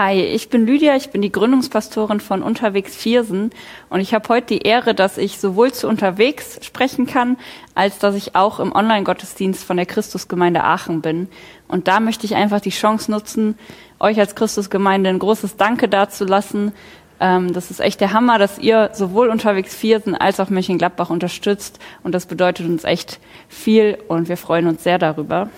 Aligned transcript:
Hi, 0.00 0.22
ich 0.22 0.48
bin 0.48 0.64
Lydia, 0.64 0.94
ich 0.94 1.10
bin 1.10 1.22
die 1.22 1.32
Gründungspastorin 1.32 2.20
von 2.20 2.44
Unterwegs 2.44 2.94
Viersen 2.94 3.50
und 3.90 3.98
ich 3.98 4.14
habe 4.14 4.28
heute 4.28 4.46
die 4.54 4.62
Ehre, 4.62 4.94
dass 4.94 5.18
ich 5.18 5.40
sowohl 5.40 5.72
zu 5.72 5.88
Unterwegs 5.88 6.60
sprechen 6.64 7.08
kann, 7.08 7.36
als 7.74 7.98
dass 7.98 8.14
ich 8.14 8.36
auch 8.36 8.60
im 8.60 8.70
Online-Gottesdienst 8.70 9.64
von 9.64 9.76
der 9.76 9.86
Christusgemeinde 9.86 10.62
Aachen 10.62 11.00
bin. 11.00 11.26
Und 11.66 11.88
da 11.88 11.98
möchte 11.98 12.26
ich 12.26 12.36
einfach 12.36 12.60
die 12.60 12.70
Chance 12.70 13.10
nutzen, 13.10 13.58
euch 13.98 14.20
als 14.20 14.36
Christusgemeinde 14.36 15.10
ein 15.10 15.18
großes 15.18 15.56
Danke 15.56 15.88
dazulassen. 15.88 16.70
Ähm, 17.18 17.52
das 17.52 17.72
ist 17.72 17.80
echt 17.80 18.00
der 18.00 18.12
Hammer, 18.12 18.38
dass 18.38 18.60
ihr 18.60 18.90
sowohl 18.92 19.30
Unterwegs 19.30 19.74
Viersen 19.74 20.14
als 20.14 20.38
auch 20.38 20.48
Mönchengladbach 20.48 21.10
unterstützt 21.10 21.80
und 22.04 22.14
das 22.14 22.26
bedeutet 22.26 22.66
uns 22.68 22.84
echt 22.84 23.18
viel 23.48 23.98
und 24.06 24.28
wir 24.28 24.36
freuen 24.36 24.68
uns 24.68 24.84
sehr 24.84 25.00
darüber. 25.00 25.50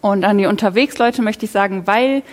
Und 0.00 0.24
an 0.24 0.38
die 0.38 0.46
Unterwegsleute 0.46 1.22
möchte 1.22 1.44
ich 1.44 1.52
sagen, 1.52 1.86
weil 1.86 2.24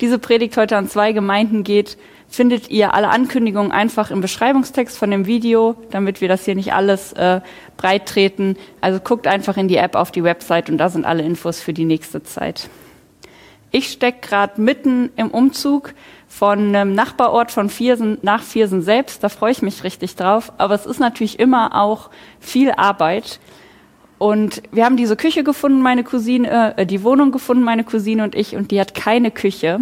diese 0.00 0.18
Predigt 0.18 0.56
heute 0.56 0.76
an 0.76 0.88
zwei 0.88 1.12
Gemeinden 1.12 1.64
geht, 1.64 1.98
findet 2.28 2.70
ihr 2.70 2.94
alle 2.94 3.08
Ankündigungen 3.08 3.72
einfach 3.72 4.10
im 4.10 4.20
Beschreibungstext 4.20 4.96
von 4.96 5.10
dem 5.10 5.26
Video, 5.26 5.76
damit 5.90 6.20
wir 6.20 6.28
das 6.28 6.44
hier 6.44 6.54
nicht 6.54 6.72
alles 6.72 7.12
äh, 7.12 7.40
breit 7.76 8.06
treten. 8.06 8.56
Also 8.80 9.00
guckt 9.00 9.26
einfach 9.26 9.56
in 9.56 9.68
die 9.68 9.76
App 9.76 9.96
auf 9.96 10.10
die 10.10 10.24
Website 10.24 10.70
und 10.70 10.78
da 10.78 10.88
sind 10.88 11.04
alle 11.04 11.22
Infos 11.22 11.60
für 11.60 11.72
die 11.72 11.84
nächste 11.84 12.22
Zeit. 12.22 12.68
Ich 13.72 13.90
stecke 13.90 14.26
gerade 14.26 14.60
mitten 14.60 15.10
im 15.16 15.30
Umzug 15.30 15.94
von 16.26 16.74
einem 16.74 16.94
Nachbarort 16.94 17.52
von 17.52 17.68
Viersen 17.68 18.18
nach 18.22 18.42
Viersen 18.42 18.82
selbst. 18.82 19.22
Da 19.22 19.28
freue 19.28 19.52
ich 19.52 19.62
mich 19.62 19.84
richtig 19.84 20.16
drauf. 20.16 20.52
Aber 20.58 20.74
es 20.74 20.86
ist 20.86 20.98
natürlich 20.98 21.38
immer 21.38 21.80
auch 21.80 22.10
viel 22.40 22.72
Arbeit. 22.72 23.38
Und 24.20 24.62
wir 24.70 24.84
haben 24.84 24.98
diese 24.98 25.16
Küche 25.16 25.44
gefunden, 25.44 25.80
meine 25.80 26.04
Cousine, 26.04 26.74
äh, 26.76 26.84
die 26.84 27.02
Wohnung 27.02 27.32
gefunden, 27.32 27.64
meine 27.64 27.84
Cousine 27.84 28.22
und 28.22 28.34
ich, 28.34 28.54
und 28.54 28.70
die 28.70 28.78
hat 28.78 28.94
keine 28.94 29.30
Küche. 29.30 29.80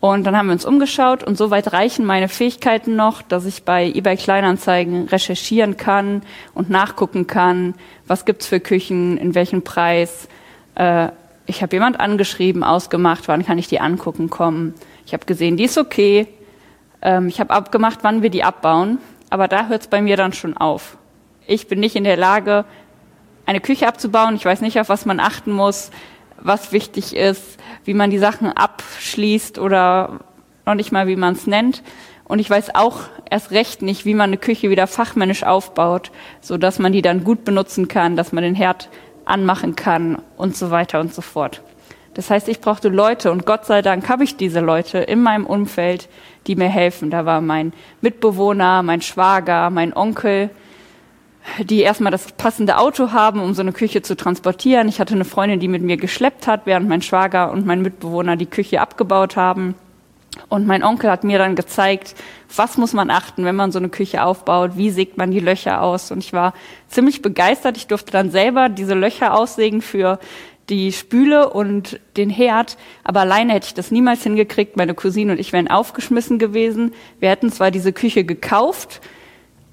Und 0.00 0.24
dann 0.24 0.36
haben 0.36 0.48
wir 0.48 0.52
uns 0.52 0.66
umgeschaut 0.66 1.24
und 1.24 1.38
soweit 1.38 1.72
reichen 1.72 2.04
meine 2.04 2.28
Fähigkeiten 2.28 2.94
noch, 2.94 3.22
dass 3.22 3.46
ich 3.46 3.62
bei 3.62 3.86
eBay 3.86 4.18
Kleinanzeigen 4.18 5.08
recherchieren 5.08 5.78
kann 5.78 6.20
und 6.52 6.68
nachgucken 6.68 7.26
kann, 7.26 7.72
was 8.06 8.26
gibt's 8.26 8.46
für 8.46 8.60
Küchen, 8.60 9.16
in 9.16 9.34
welchem 9.34 9.62
Preis. 9.62 10.28
Äh, 10.74 11.08
ich 11.46 11.62
habe 11.62 11.74
jemand 11.74 11.98
angeschrieben, 12.00 12.64
ausgemacht, 12.64 13.28
wann 13.28 13.46
kann 13.46 13.56
ich 13.56 13.68
die 13.68 13.80
angucken 13.80 14.28
kommen. 14.28 14.74
Ich 15.06 15.14
habe 15.14 15.24
gesehen, 15.24 15.56
die 15.56 15.64
ist 15.64 15.78
okay. 15.78 16.26
Ähm, 17.00 17.28
ich 17.28 17.40
habe 17.40 17.48
abgemacht, 17.48 18.00
wann 18.02 18.20
wir 18.20 18.28
die 18.28 18.44
abbauen. 18.44 18.98
Aber 19.30 19.48
da 19.48 19.68
hört's 19.68 19.86
bei 19.86 20.02
mir 20.02 20.18
dann 20.18 20.34
schon 20.34 20.54
auf. 20.54 20.98
Ich 21.46 21.66
bin 21.66 21.80
nicht 21.80 21.96
in 21.96 22.04
der 22.04 22.18
Lage, 22.18 22.66
eine 23.46 23.60
Küche 23.60 23.86
abzubauen. 23.86 24.36
Ich 24.36 24.44
weiß 24.44 24.60
nicht, 24.60 24.78
auf 24.80 24.88
was 24.88 25.06
man 25.06 25.20
achten 25.20 25.52
muss, 25.52 25.90
was 26.38 26.72
wichtig 26.72 27.14
ist, 27.16 27.58
wie 27.84 27.94
man 27.94 28.10
die 28.10 28.18
Sachen 28.18 28.48
abschließt 28.48 29.58
oder 29.58 30.20
noch 30.66 30.74
nicht 30.74 30.92
mal, 30.92 31.06
wie 31.06 31.16
man 31.16 31.34
es 31.34 31.46
nennt. 31.46 31.82
Und 32.24 32.38
ich 32.38 32.48
weiß 32.48 32.74
auch 32.74 33.00
erst 33.30 33.50
recht 33.50 33.82
nicht, 33.82 34.06
wie 34.06 34.14
man 34.14 34.30
eine 34.30 34.38
Küche 34.38 34.70
wieder 34.70 34.86
fachmännisch 34.86 35.44
aufbaut, 35.44 36.10
so 36.40 36.56
dass 36.56 36.78
man 36.78 36.92
die 36.92 37.02
dann 37.02 37.24
gut 37.24 37.44
benutzen 37.44 37.88
kann, 37.88 38.16
dass 38.16 38.32
man 38.32 38.42
den 38.42 38.54
Herd 38.54 38.88
anmachen 39.26 39.76
kann 39.76 40.18
und 40.36 40.56
so 40.56 40.70
weiter 40.70 41.00
und 41.00 41.14
so 41.14 41.22
fort. 41.22 41.62
Das 42.14 42.30
heißt, 42.30 42.48
ich 42.48 42.60
brauchte 42.60 42.88
Leute 42.88 43.32
und 43.32 43.44
Gott 43.44 43.66
sei 43.66 43.82
Dank 43.82 44.08
habe 44.08 44.24
ich 44.24 44.36
diese 44.36 44.60
Leute 44.60 44.98
in 44.98 45.20
meinem 45.20 45.46
Umfeld, 45.46 46.08
die 46.46 46.54
mir 46.54 46.68
helfen. 46.68 47.10
Da 47.10 47.26
war 47.26 47.40
mein 47.40 47.72
Mitbewohner, 48.00 48.82
mein 48.82 49.02
Schwager, 49.02 49.68
mein 49.70 49.94
Onkel, 49.94 50.50
die 51.58 51.80
erstmal 51.80 52.12
das 52.12 52.32
passende 52.32 52.78
Auto 52.78 53.12
haben, 53.12 53.40
um 53.40 53.54
so 53.54 53.62
eine 53.62 53.72
Küche 53.72 54.02
zu 54.02 54.16
transportieren. 54.16 54.88
Ich 54.88 55.00
hatte 55.00 55.14
eine 55.14 55.24
Freundin, 55.24 55.60
die 55.60 55.68
mit 55.68 55.82
mir 55.82 55.96
geschleppt 55.96 56.46
hat, 56.46 56.62
während 56.64 56.88
mein 56.88 57.02
Schwager 57.02 57.50
und 57.52 57.66
mein 57.66 57.82
Mitbewohner 57.82 58.36
die 58.36 58.46
Küche 58.46 58.80
abgebaut 58.80 59.36
haben. 59.36 59.74
Und 60.48 60.66
mein 60.66 60.82
Onkel 60.82 61.10
hat 61.10 61.22
mir 61.22 61.38
dann 61.38 61.54
gezeigt, 61.54 62.14
was 62.56 62.76
muss 62.76 62.92
man 62.92 63.10
achten, 63.10 63.44
wenn 63.44 63.54
man 63.54 63.70
so 63.70 63.78
eine 63.78 63.88
Küche 63.88 64.24
aufbaut, 64.24 64.72
wie 64.76 64.90
sägt 64.90 65.16
man 65.16 65.30
die 65.30 65.40
Löcher 65.40 65.80
aus. 65.80 66.10
Und 66.10 66.18
ich 66.18 66.32
war 66.32 66.54
ziemlich 66.88 67.22
begeistert. 67.22 67.76
Ich 67.76 67.86
durfte 67.86 68.10
dann 68.10 68.30
selber 68.30 68.68
diese 68.68 68.94
Löcher 68.94 69.34
aussägen 69.34 69.80
für 69.80 70.18
die 70.68 70.92
Spüle 70.92 71.50
und 71.50 72.00
den 72.16 72.30
Herd, 72.30 72.78
aber 73.04 73.20
alleine 73.20 73.52
hätte 73.52 73.66
ich 73.66 73.74
das 73.74 73.90
niemals 73.90 74.22
hingekriegt. 74.22 74.76
Meine 74.76 74.94
Cousine 74.94 75.32
und 75.32 75.38
ich 75.38 75.52
wären 75.52 75.68
aufgeschmissen 75.68 76.38
gewesen. 76.38 76.94
Wir 77.20 77.28
hätten 77.28 77.52
zwar 77.52 77.70
diese 77.70 77.92
Küche 77.92 78.24
gekauft, 78.24 79.00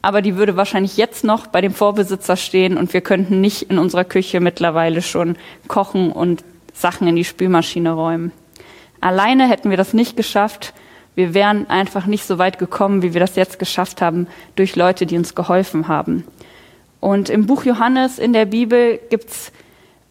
aber 0.02 0.22
die 0.22 0.36
würde 0.36 0.58
wahrscheinlich 0.58 0.98
jetzt 0.98 1.24
noch 1.24 1.48
bei 1.48 1.62
dem 1.62 1.74
Vorbesitzer 1.74 2.36
stehen 2.36 2.78
und 2.78 2.94
wir 2.94 3.02
könnten 3.02 3.42
nicht 3.42 3.64
in 3.64 3.78
unserer 3.78 4.04
Küche 4.04 4.40
mittlerweile 4.40 5.02
schon 5.02 5.36
kochen 5.68 6.12
und 6.12 6.44
Sachen 6.74 7.08
in 7.08 7.16
die 7.16 7.26
Spülmaschine 7.26 7.92
räumen. 7.92 8.32
Alleine 9.00 9.48
hätten 9.48 9.70
wir 9.70 9.78
das 9.78 9.94
nicht 9.94 10.18
geschafft. 10.18 10.74
Wir 11.16 11.34
wären 11.34 11.70
einfach 11.70 12.06
nicht 12.06 12.26
so 12.26 12.38
weit 12.38 12.58
gekommen, 12.58 13.02
wie 13.02 13.14
wir 13.14 13.20
das 13.20 13.36
jetzt 13.36 13.60
geschafft 13.60 14.02
haben, 14.02 14.28
durch 14.56 14.76
Leute, 14.76 15.06
die 15.06 15.18
uns 15.18 15.36
geholfen 15.36 15.88
haben. 15.88 16.24
Und 17.00 17.30
im 17.30 17.48
Buch 17.48 17.66
Johannes 17.66 18.20
in 18.20 18.32
der 18.32 18.46
Bibel 18.46 19.00
gibt's 19.10 19.52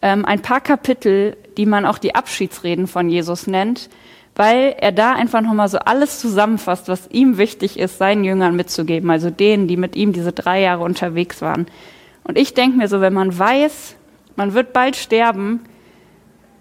ähm, 0.01 0.25
ein 0.25 0.41
paar 0.41 0.61
Kapitel, 0.61 1.37
die 1.57 1.65
man 1.65 1.85
auch 1.85 1.97
die 1.97 2.15
Abschiedsreden 2.15 2.87
von 2.87 3.09
Jesus 3.09 3.47
nennt, 3.47 3.89
weil 4.35 4.75
er 4.79 4.91
da 4.91 5.13
einfach 5.13 5.41
nochmal 5.41 5.67
so 5.67 5.79
alles 5.79 6.19
zusammenfasst, 6.19 6.87
was 6.87 7.09
ihm 7.11 7.37
wichtig 7.37 7.77
ist, 7.77 7.97
seinen 7.97 8.23
Jüngern 8.23 8.55
mitzugeben, 8.55 9.09
also 9.09 9.29
denen, 9.29 9.67
die 9.67 9.77
mit 9.77 9.95
ihm 9.95 10.13
diese 10.13 10.31
drei 10.31 10.61
Jahre 10.61 10.83
unterwegs 10.83 11.41
waren. 11.41 11.67
Und 12.23 12.37
ich 12.37 12.53
denke 12.53 12.77
mir 12.77 12.87
so, 12.87 13.01
wenn 13.01 13.13
man 13.13 13.37
weiß, 13.37 13.95
man 14.35 14.53
wird 14.53 14.73
bald 14.73 14.95
sterben, 14.95 15.61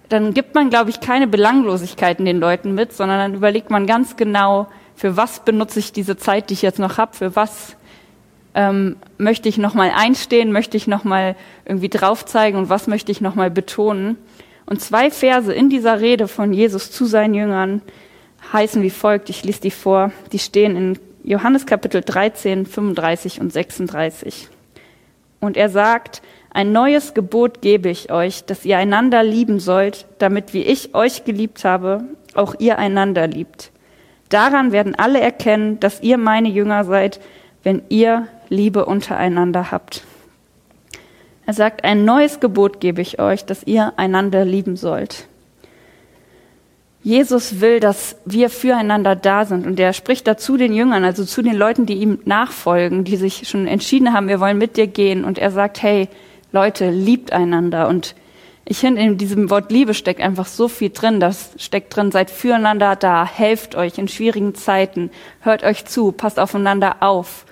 dann 0.08 0.34
gibt 0.34 0.54
man, 0.54 0.70
glaube 0.70 0.90
ich, 0.90 1.00
keine 1.00 1.28
Belanglosigkeiten 1.28 2.24
den 2.24 2.40
Leuten 2.40 2.74
mit, 2.74 2.92
sondern 2.92 3.18
dann 3.18 3.34
überlegt 3.34 3.70
man 3.70 3.86
ganz 3.86 4.16
genau, 4.16 4.66
für 4.96 5.16
was 5.16 5.44
benutze 5.44 5.78
ich 5.78 5.92
diese 5.92 6.16
Zeit, 6.16 6.50
die 6.50 6.54
ich 6.54 6.62
jetzt 6.62 6.80
noch 6.80 6.98
habe, 6.98 7.16
für 7.16 7.36
was 7.36 7.76
ähm, 8.54 8.96
möchte 9.18 9.48
ich 9.48 9.56
nochmal 9.56 9.92
einstehen, 9.94 10.50
möchte 10.52 10.76
ich 10.76 10.88
nochmal 10.88 11.36
irgendwie 11.64 11.88
drauf 11.88 12.24
zeigen 12.24 12.58
und 12.58 12.68
was 12.68 12.88
möchte 12.88 13.12
ich 13.12 13.20
nochmal 13.20 13.50
betonen. 13.50 14.16
Und 14.70 14.80
zwei 14.80 15.10
Verse 15.10 15.52
in 15.52 15.68
dieser 15.68 16.00
Rede 16.00 16.28
von 16.28 16.52
Jesus 16.52 16.92
zu 16.92 17.04
seinen 17.04 17.34
Jüngern 17.34 17.82
heißen 18.52 18.80
wie 18.84 18.90
folgt. 18.90 19.28
Ich 19.28 19.42
lese 19.42 19.62
die 19.62 19.72
vor. 19.72 20.12
Die 20.30 20.38
stehen 20.38 20.76
in 20.76 20.98
Johannes 21.24 21.66
Kapitel 21.66 22.02
13, 22.02 22.66
35 22.66 23.40
und 23.40 23.52
36. 23.52 24.48
Und 25.40 25.56
er 25.56 25.70
sagt, 25.70 26.22
ein 26.52 26.70
neues 26.70 27.14
Gebot 27.14 27.62
gebe 27.62 27.88
ich 27.88 28.12
euch, 28.12 28.44
dass 28.44 28.64
ihr 28.64 28.78
einander 28.78 29.24
lieben 29.24 29.58
sollt, 29.58 30.06
damit 30.18 30.54
wie 30.54 30.62
ich 30.62 30.94
euch 30.94 31.24
geliebt 31.24 31.64
habe, 31.64 32.04
auch 32.34 32.54
ihr 32.60 32.78
einander 32.78 33.26
liebt. 33.26 33.72
Daran 34.28 34.70
werden 34.70 34.94
alle 34.94 35.20
erkennen, 35.20 35.80
dass 35.80 36.00
ihr 36.00 36.16
meine 36.16 36.48
Jünger 36.48 36.84
seid, 36.84 37.20
wenn 37.64 37.82
ihr 37.88 38.28
Liebe 38.48 38.86
untereinander 38.86 39.72
habt. 39.72 40.04
Er 41.50 41.54
sagt, 41.54 41.82
ein 41.82 42.04
neues 42.04 42.38
Gebot 42.38 42.78
gebe 42.78 43.02
ich 43.02 43.18
euch, 43.18 43.44
dass 43.44 43.64
ihr 43.64 43.92
einander 43.96 44.44
lieben 44.44 44.76
sollt. 44.76 45.26
Jesus 47.02 47.60
will, 47.60 47.80
dass 47.80 48.14
wir 48.24 48.50
füreinander 48.50 49.16
da 49.16 49.44
sind 49.44 49.66
und 49.66 49.80
er 49.80 49.92
spricht 49.92 50.28
dazu 50.28 50.56
den 50.56 50.72
Jüngern, 50.72 51.02
also 51.02 51.24
zu 51.24 51.42
den 51.42 51.56
Leuten, 51.56 51.86
die 51.86 51.94
ihm 51.94 52.20
nachfolgen, 52.24 53.02
die 53.02 53.16
sich 53.16 53.48
schon 53.48 53.66
entschieden 53.66 54.12
haben, 54.12 54.28
wir 54.28 54.38
wollen 54.38 54.58
mit 54.58 54.76
dir 54.76 54.86
gehen 54.86 55.24
und 55.24 55.40
er 55.40 55.50
sagt, 55.50 55.82
hey, 55.82 56.08
Leute, 56.52 56.90
liebt 56.90 57.32
einander 57.32 57.88
und 57.88 58.14
ich 58.64 58.78
finde, 58.78 59.02
in 59.02 59.18
diesem 59.18 59.50
Wort 59.50 59.72
Liebe 59.72 59.94
steckt 59.94 60.20
einfach 60.20 60.46
so 60.46 60.68
viel 60.68 60.90
drin. 60.90 61.18
Das 61.18 61.54
steckt 61.56 61.96
drin, 61.96 62.12
seid 62.12 62.30
füreinander 62.30 62.94
da, 62.94 63.26
helft 63.26 63.74
euch 63.74 63.98
in 63.98 64.06
schwierigen 64.06 64.54
Zeiten, 64.54 65.10
hört 65.40 65.64
euch 65.64 65.84
zu, 65.84 66.12
passt 66.12 66.38
aufeinander 66.38 66.98
auf, 67.00 67.44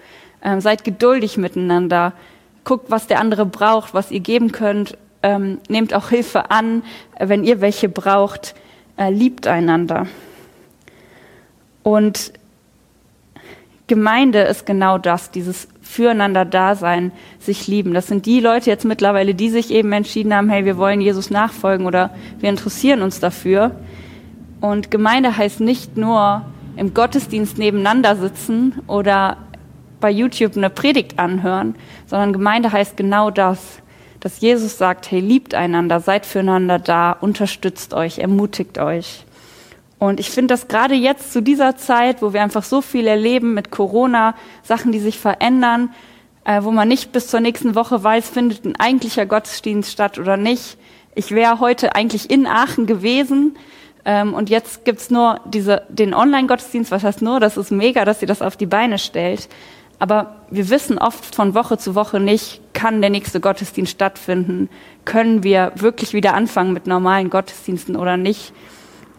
ähm, 0.45 0.61
seid 0.61 0.85
geduldig 0.85 1.37
miteinander, 1.37 2.13
guckt, 2.69 2.91
was 2.91 3.07
der 3.07 3.19
andere 3.19 3.47
braucht, 3.47 3.95
was 3.95 4.11
ihr 4.11 4.21
geben 4.21 4.53
könnt, 4.53 4.99
ähm, 5.23 5.59
nehmt 5.69 5.95
auch 5.95 6.11
Hilfe 6.11 6.51
an, 6.51 6.83
wenn 7.19 7.43
ihr 7.43 7.63
welche 7.63 7.89
braucht, 7.89 8.55
äh, 8.99 9.11
liebt 9.11 9.47
einander. 9.47 10.07
Und 11.83 12.35
Gemeinde 13.87 14.41
ist 14.41 14.67
genau 14.67 14.99
das, 14.99 15.31
dieses 15.31 15.67
füreinander 15.81 16.45
Dasein, 16.45 17.11
sich 17.39 17.67
lieben. 17.69 17.95
Das 17.95 18.07
sind 18.07 18.27
die 18.27 18.41
Leute 18.41 18.69
jetzt 18.69 18.85
mittlerweile, 18.85 19.35
die 19.35 19.49
sich 19.49 19.71
eben 19.71 19.91
entschieden 19.93 20.35
haben, 20.35 20.51
hey, 20.51 20.67
wir 20.67 20.77
wollen 20.77 21.01
Jesus 21.01 21.31
nachfolgen 21.31 21.87
oder 21.87 22.11
wir 22.39 22.51
interessieren 22.51 23.01
uns 23.01 23.19
dafür. 23.19 23.71
Und 24.61 24.91
Gemeinde 24.91 25.39
heißt 25.39 25.61
nicht 25.61 25.97
nur 25.97 26.43
im 26.77 26.93
Gottesdienst 26.93 27.57
nebeneinander 27.57 28.15
sitzen 28.17 28.75
oder 28.87 29.39
bei 30.01 30.11
YouTube 30.11 30.57
eine 30.57 30.71
Predigt 30.71 31.19
anhören, 31.19 31.75
sondern 32.07 32.33
Gemeinde 32.33 32.73
heißt 32.73 32.97
genau 32.97 33.31
das, 33.31 33.59
dass 34.21 34.41
Jesus 34.41 34.79
sagt, 34.79 35.11
hey, 35.11 35.21
liebt 35.21 35.55
einander, 35.55 36.01
seid 36.01 36.27
füreinander 36.27 36.79
da, 36.79 37.13
unterstützt 37.13 37.95
euch, 37.95 38.19
ermutigt 38.19 38.79
euch. 38.79 39.25
Und 39.99 40.21
ich 40.21 40.31
finde 40.31 40.55
das 40.55 40.69
gerade 40.69 40.95
jetzt 40.95 41.33
zu 41.33 41.43
dieser 41.43 41.77
Zeit, 41.77 42.23
wo 42.23 42.33
wir 42.33 42.43
einfach 42.43 42.65
so 42.65 42.81
viel 42.81 43.07
erleben 43.07 43.55
mit 43.55 43.71
Corona, 43.71 44.35
Sachen, 44.63 44.93
die 44.93 45.01
sich 45.01 45.19
verändern, 45.19 45.91
äh, 46.45 46.63
wo 46.63 46.71
man 46.71 46.89
nicht 46.89 47.13
bis 47.13 47.29
zur 47.29 47.41
nächsten 47.41 47.75
Woche 47.75 48.03
weiß, 48.03 48.29
findet 48.29 48.65
ein 48.65 48.77
eigentlicher 48.79 49.27
Gottesdienst 49.27 49.91
statt 49.91 50.19
oder 50.19 50.37
nicht. 50.37 50.79
Ich 51.15 51.33
wäre 51.33 51.59
heute 51.59 51.95
eigentlich 51.95 52.31
in 52.31 52.47
Aachen 52.47 52.87
gewesen, 52.87 53.57
Ähm, 54.05 54.33
und 54.33 54.49
jetzt 54.49 54.87
gibt's 54.87 55.11
nur 55.11 55.41
diese, 55.45 55.83
den 55.91 56.15
Online-Gottesdienst, 56.15 56.91
was 56.91 57.03
heißt 57.03 57.21
nur, 57.21 57.41
das 57.41 57.59
ist 57.59 57.71
mega, 57.71 58.07
dass 58.07 58.21
sie 58.21 58.27
das 58.27 58.41
auf 58.41 58.57
die 58.57 58.65
Beine 58.65 58.97
stellt. 58.97 59.49
Aber 59.99 60.37
wir 60.51 60.71
wissen 60.71 60.99
oft 60.99 61.35
von 61.35 61.55
Woche 61.55 61.77
zu 61.79 61.95
Woche 61.95 62.21
nicht, 62.21 62.61
kann 62.73 63.01
der 63.01 63.11
nächste 63.11 63.41
Gottesdienst 63.41 63.93
stattfinden? 63.93 64.69
Können 65.05 65.43
wir 65.43 65.73
wirklich 65.75 66.13
wieder 66.13 66.35
anfangen 66.35 66.73
mit 66.73 66.87
normalen 66.87 67.31
Gottesdiensten 67.31 67.97
oder 67.97 68.17
nicht? 68.17 68.53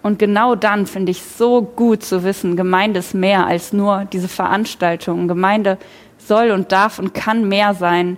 Und 0.02 0.18
genau 0.18 0.56
dann 0.56 0.86
finde 0.86 1.12
ich 1.12 1.22
so 1.22 1.62
gut 1.62 2.04
zu 2.04 2.24
wissen, 2.24 2.56
Gemeinde 2.56 3.00
ist 3.00 3.14
mehr 3.14 3.46
als 3.46 3.74
nur 3.74 4.06
diese 4.06 4.30
Veranstaltungen. 4.30 5.28
Gemeinde 5.28 5.78
soll 6.18 6.52
und 6.52 6.72
darf 6.72 7.00
und 7.00 7.14
kann 7.14 7.50
mehr 7.50 7.74
sein, 7.74 8.18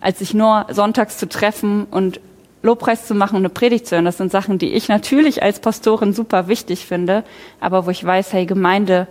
als 0.00 0.18
sich 0.18 0.34
nur 0.34 0.66
sonntags 0.70 1.18
zu 1.18 1.28
treffen 1.28 1.86
und 1.90 2.20
Lobpreis 2.62 3.06
zu 3.06 3.14
machen 3.14 3.36
und 3.36 3.42
eine 3.42 3.50
Predigt 3.50 3.86
zu 3.86 3.94
hören. 3.94 4.06
Das 4.06 4.16
sind 4.16 4.32
Sachen, 4.32 4.58
die 4.58 4.72
ich 4.72 4.88
natürlich 4.88 5.42
als 5.42 5.60
Pastorin 5.60 6.12
super 6.12 6.48
wichtig 6.48 6.86
finde, 6.86 7.22
aber 7.60 7.86
wo 7.86 7.90
ich 7.90 8.02
weiß, 8.04 8.32
hey, 8.32 8.46
Gemeinde 8.46 9.06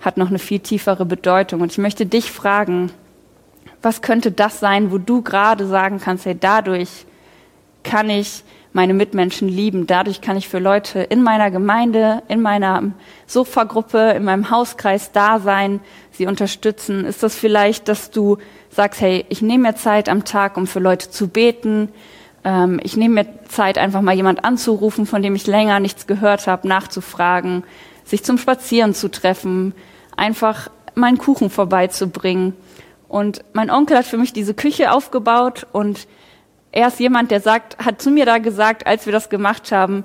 hat 0.00 0.16
noch 0.16 0.28
eine 0.28 0.38
viel 0.38 0.60
tiefere 0.60 1.04
Bedeutung. 1.04 1.60
Und 1.60 1.72
ich 1.72 1.78
möchte 1.78 2.06
dich 2.06 2.30
fragen, 2.30 2.90
was 3.82 4.02
könnte 4.02 4.32
das 4.32 4.60
sein, 4.60 4.90
wo 4.90 4.98
du 4.98 5.22
gerade 5.22 5.66
sagen 5.66 6.00
kannst, 6.00 6.26
hey, 6.26 6.36
dadurch 6.38 7.06
kann 7.82 8.10
ich 8.10 8.42
meine 8.76 8.94
Mitmenschen 8.94 9.48
lieben. 9.48 9.86
Dadurch 9.86 10.20
kann 10.20 10.36
ich 10.36 10.48
für 10.48 10.58
Leute 10.58 11.00
in 11.00 11.22
meiner 11.22 11.50
Gemeinde, 11.50 12.22
in 12.28 12.42
meiner 12.42 12.82
Sofagruppe, 13.26 14.10
in 14.10 14.22
meinem 14.22 14.50
Hauskreis 14.50 15.12
da 15.12 15.40
sein, 15.40 15.80
sie 16.12 16.26
unterstützen. 16.26 17.04
Ist 17.06 17.22
das 17.22 17.34
vielleicht, 17.34 17.88
dass 17.88 18.10
du 18.10 18.36
sagst, 18.68 19.00
hey, 19.00 19.24
ich 19.30 19.40
nehme 19.40 19.68
mir 19.68 19.76
Zeit 19.76 20.08
am 20.08 20.24
Tag, 20.24 20.56
um 20.58 20.66
für 20.66 20.80
Leute 20.80 21.10
zu 21.10 21.28
beten. 21.28 21.88
Ähm, 22.44 22.78
ich 22.82 22.98
nehme 22.98 23.14
mir 23.14 23.26
Zeit, 23.48 23.78
einfach 23.78 24.02
mal 24.02 24.14
jemand 24.14 24.44
anzurufen, 24.44 25.06
von 25.06 25.22
dem 25.22 25.34
ich 25.34 25.46
länger 25.46 25.80
nichts 25.80 26.06
gehört 26.06 26.46
habe, 26.46 26.68
nachzufragen, 26.68 27.64
sich 28.06 28.24
zum 28.24 28.38
Spazieren 28.38 28.94
zu 28.94 29.10
treffen, 29.10 29.74
einfach 30.16 30.70
meinen 30.94 31.18
Kuchen 31.18 31.50
vorbeizubringen. 31.50 32.54
Und 33.08 33.44
mein 33.52 33.70
Onkel 33.70 33.98
hat 33.98 34.06
für 34.06 34.16
mich 34.16 34.32
diese 34.32 34.54
Küche 34.54 34.92
aufgebaut 34.92 35.66
und 35.72 36.06
er 36.72 36.88
ist 36.88 37.00
jemand, 37.00 37.30
der 37.30 37.40
sagt, 37.40 37.84
hat 37.84 38.00
zu 38.00 38.10
mir 38.10 38.24
da 38.24 38.38
gesagt, 38.38 38.86
als 38.86 39.06
wir 39.06 39.12
das 39.12 39.28
gemacht 39.28 39.72
haben, 39.72 40.04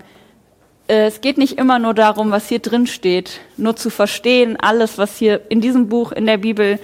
äh, 0.88 1.06
es 1.06 1.22
geht 1.22 1.38
nicht 1.38 1.58
immer 1.58 1.80
nur 1.80 1.94
darum, 1.94 2.32
was 2.32 2.50
hier 2.50 2.60
drin 2.60 2.88
steht, 2.88 3.40
nur 3.58 3.76
zu 3.76 3.90
verstehen, 3.90 4.58
alles, 4.60 4.98
was 4.98 5.18
hier 5.18 5.42
in 5.50 5.62
diesem 5.62 5.90
Buch, 5.90 6.12
in 6.12 6.26
der 6.26 6.38
Bibel 6.38 6.80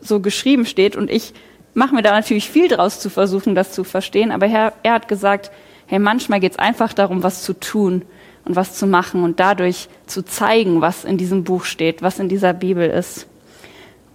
so 0.00 0.20
geschrieben 0.20 0.66
steht. 0.66 0.96
Und 0.96 1.10
ich 1.10 1.32
mache 1.74 1.94
mir 1.94 2.02
da 2.02 2.12
natürlich 2.12 2.48
viel 2.48 2.68
draus 2.68 3.00
zu 3.00 3.10
versuchen, 3.10 3.54
das 3.54 3.72
zu 3.72 3.84
verstehen. 3.84 4.32
Aber 4.32 4.46
er, 4.46 4.72
hat 4.84 5.08
gesagt, 5.08 5.50
hey, 5.86 5.98
manchmal 5.98 6.40
geht 6.40 6.52
es 6.52 6.58
einfach 6.58 6.92
darum, 6.92 7.22
was 7.22 7.42
zu 7.42 7.52
tun 7.52 8.02
und 8.46 8.56
was 8.56 8.74
zu 8.74 8.86
machen 8.86 9.24
und 9.24 9.40
dadurch 9.40 9.88
zu 10.06 10.24
zeigen, 10.24 10.80
was 10.80 11.04
in 11.04 11.18
diesem 11.18 11.44
Buch 11.44 11.64
steht, 11.64 12.00
was 12.00 12.18
in 12.18 12.28
dieser 12.28 12.54
Bibel 12.54 12.88
ist. 12.88 13.26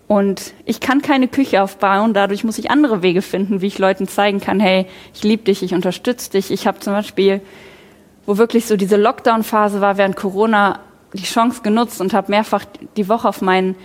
Und 0.07 0.53
ich 0.65 0.79
kann 0.79 1.01
keine 1.01 1.27
Küche 1.27 1.61
aufbauen, 1.61 2.13
dadurch 2.13 2.43
muss 2.43 2.57
ich 2.57 2.71
andere 2.71 3.01
Wege 3.01 3.21
finden, 3.21 3.61
wie 3.61 3.67
ich 3.67 3.79
Leuten 3.79 4.07
zeigen 4.07 4.41
kann, 4.41 4.59
hey, 4.59 4.85
ich 5.13 5.23
liebe 5.23 5.43
dich, 5.43 5.63
ich 5.63 5.73
unterstütze 5.73 6.31
dich. 6.31 6.51
Ich 6.51 6.67
habe 6.67 6.79
zum 6.79 6.93
Beispiel, 6.93 7.41
wo 8.25 8.37
wirklich 8.37 8.65
so 8.65 8.75
diese 8.75 8.97
Lockdown-Phase 8.97 9.79
war 9.79 9.97
während 9.97 10.15
Corona, 10.15 10.79
die 11.13 11.23
Chance 11.23 11.61
genutzt 11.61 12.01
und 12.01 12.13
habe 12.13 12.31
mehrfach 12.31 12.65
die 12.97 13.07
Woche 13.09 13.27
auf 13.27 13.41
meinen 13.41 13.75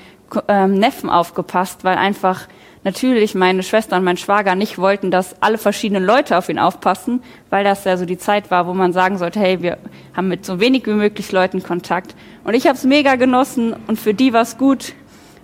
ähm, 0.49 0.75
Neffen 0.75 1.11
aufgepasst, 1.11 1.85
weil 1.85 1.97
einfach 1.97 2.49
natürlich 2.87 3.35
meine 3.35 3.65
Schwester 3.65 3.97
und 3.97 4.05
mein 4.05 4.17
Schwager 4.17 4.55
nicht 4.55 4.79
wollten, 4.79 5.11
dass 5.11 5.43
alle 5.43 5.59
verschiedenen 5.59 6.05
Leute 6.05 6.39
auf 6.39 6.49
ihn 6.49 6.61
aufpassen, 6.61 7.21
weil 7.51 7.65
das 7.65 7.85
ja 7.85 7.97
so 7.97 8.07
die 8.07 8.17
Zeit 8.17 8.53
war, 8.53 8.69
wo 8.69 8.75
man 8.75 8.93
sagen 8.93 9.19
sollte, 9.19 9.41
hey, 9.41 9.61
wir 9.61 9.79
haben 10.17 10.29
mit 10.29 10.47
so 10.47 10.61
wenig 10.61 10.87
wie 10.87 10.93
möglich 10.93 11.33
Leuten 11.33 11.65
Kontakt. 11.65 12.15
Und 12.45 12.55
ich 12.55 12.69
habe 12.69 12.77
es 12.77 12.85
mega 12.85 13.17
genossen 13.17 13.75
und 13.89 13.99
für 13.99 14.15
die 14.15 14.33
war 14.33 14.43
es 14.43 14.57
gut, 14.57 14.93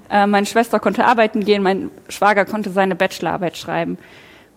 äh, 0.09 0.25
meine 0.29 0.47
Schwester 0.47 0.79
konnte 0.79 1.05
arbeiten 1.05 1.45
gehen, 1.45 1.65
mein 1.65 1.91
Schwager 2.09 2.45
konnte 2.45 2.71
seine 2.71 2.95
Bachelorarbeit 2.95 3.57
schreiben. 3.57 3.99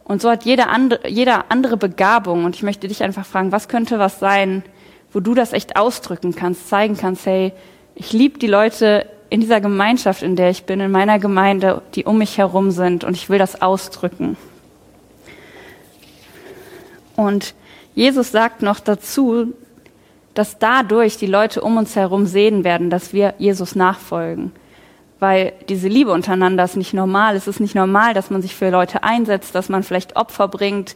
Und 0.04 0.22
so 0.22 0.30
hat 0.30 0.46
jeder 0.46 0.70
andere, 0.70 1.10
jeder 1.10 1.46
andere 1.50 1.78
Begabung. 1.78 2.46
Und 2.46 2.56
ich 2.56 2.62
möchte 2.62 2.88
dich 2.88 3.02
einfach 3.02 3.26
fragen, 3.26 3.52
was 3.52 3.68
könnte 3.68 3.98
was 3.98 4.20
sein, 4.20 4.62
wo 5.12 5.20
du 5.22 5.34
das 5.34 5.54
echt 5.54 5.76
ausdrücken 5.76 6.36
kannst, 6.36 6.70
zeigen 6.70 6.96
kannst, 6.96 7.26
hey, 7.26 7.52
ich 7.96 8.14
liebe 8.14 8.38
die 8.38 8.46
Leute 8.46 9.08
in 9.36 9.42
dieser 9.42 9.60
Gemeinschaft, 9.60 10.24
in 10.24 10.38
der 10.38 10.50
ich 10.50 10.64
bin, 10.64 10.80
in 10.80 10.92
meiner 10.92 11.20
Gemeinde, 11.20 11.82
die 11.94 12.06
um 12.06 12.18
mich 12.18 12.38
herum 12.38 12.72
sind 12.72 13.04
und 13.04 13.16
ich 13.16 13.30
will 13.30 13.38
das 13.38 13.62
ausdrücken. 13.62 14.38
Und 17.18 17.54
Jesus 17.96 18.32
sagt 18.32 18.62
noch 18.62 18.80
dazu, 18.80 19.54
dass 20.36 20.58
dadurch 20.58 21.18
die 21.18 21.26
Leute 21.26 21.60
um 21.60 21.76
uns 21.76 21.98
herum 21.98 22.26
sehen 22.26 22.64
werden, 22.64 22.90
dass 22.90 23.12
wir 23.12 23.34
Jesus 23.38 23.76
nachfolgen 23.76 24.54
weil 25.20 25.54
diese 25.70 25.88
Liebe 25.88 26.12
untereinander 26.12 26.64
ist 26.64 26.76
nicht 26.76 26.94
normal. 26.94 27.36
Es 27.36 27.48
ist 27.48 27.60
nicht 27.60 27.74
normal, 27.74 28.14
dass 28.14 28.30
man 28.30 28.42
sich 28.42 28.54
für 28.54 28.70
Leute 28.70 29.04
einsetzt, 29.04 29.56
dass 29.56 29.70
man 29.70 29.82
vielleicht 29.82 30.18
Opfer 30.18 30.48
bringt, 30.48 30.96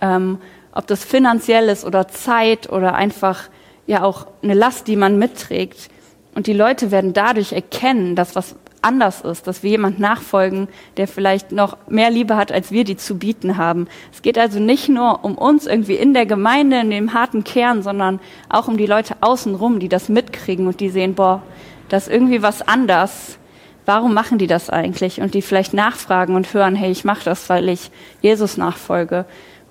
ähm, 0.00 0.38
ob 0.72 0.86
das 0.86 1.04
finanziell 1.04 1.68
ist 1.68 1.84
oder 1.84 2.08
Zeit 2.08 2.70
oder 2.70 2.94
einfach 2.94 3.44
ja 3.86 4.02
auch 4.02 4.26
eine 4.42 4.54
Last, 4.54 4.86
die 4.86 4.96
man 4.96 5.18
mitträgt. 5.18 5.88
Und 6.34 6.46
die 6.46 6.52
Leute 6.52 6.90
werden 6.90 7.12
dadurch 7.12 7.52
erkennen, 7.52 8.14
dass 8.14 8.36
was 8.36 8.56
anders 8.82 9.20
ist, 9.20 9.46
dass 9.46 9.62
wir 9.62 9.70
jemand 9.70 9.98
nachfolgen, 9.98 10.68
der 10.96 11.06
vielleicht 11.06 11.52
noch 11.52 11.76
mehr 11.88 12.10
Liebe 12.10 12.36
hat, 12.36 12.50
als 12.50 12.70
wir 12.70 12.84
die 12.84 12.96
zu 12.96 13.18
bieten 13.18 13.58
haben. 13.58 13.88
Es 14.12 14.22
geht 14.22 14.38
also 14.38 14.58
nicht 14.58 14.88
nur 14.88 15.24
um 15.24 15.36
uns 15.36 15.66
irgendwie 15.66 15.96
in 15.96 16.14
der 16.14 16.24
Gemeinde, 16.24 16.80
in 16.80 16.90
dem 16.90 17.12
harten 17.12 17.44
Kern, 17.44 17.82
sondern 17.82 18.20
auch 18.48 18.68
um 18.68 18.78
die 18.78 18.86
Leute 18.86 19.16
außenrum, 19.20 19.80
die 19.80 19.88
das 19.88 20.08
mitkriegen 20.08 20.66
und 20.66 20.80
die 20.80 20.88
sehen, 20.88 21.14
boah, 21.14 21.42
das 21.90 22.06
ist 22.06 22.14
irgendwie 22.14 22.42
was 22.42 22.66
anders 22.66 23.38
warum 23.90 24.14
machen 24.14 24.38
die 24.38 24.46
das 24.46 24.70
eigentlich? 24.70 25.20
Und 25.20 25.34
die 25.34 25.42
vielleicht 25.42 25.74
nachfragen 25.74 26.36
und 26.36 26.54
hören, 26.54 26.76
hey, 26.76 26.92
ich 26.92 27.04
mache 27.04 27.24
das, 27.24 27.48
weil 27.48 27.68
ich 27.68 27.90
Jesus 28.20 28.56
nachfolge 28.56 29.24